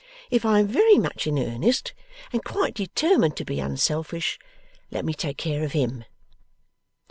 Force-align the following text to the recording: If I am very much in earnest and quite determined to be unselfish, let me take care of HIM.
If 0.31 0.45
I 0.45 0.57
am 0.61 0.67
very 0.67 0.97
much 0.97 1.27
in 1.27 1.37
earnest 1.37 1.93
and 2.33 2.43
quite 2.43 2.73
determined 2.73 3.37
to 3.37 3.45
be 3.45 3.59
unselfish, 3.59 4.39
let 4.89 5.05
me 5.05 5.13
take 5.13 5.37
care 5.37 5.63
of 5.63 5.73
HIM. 5.73 6.05